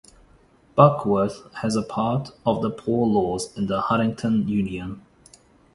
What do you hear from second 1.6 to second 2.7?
was a part of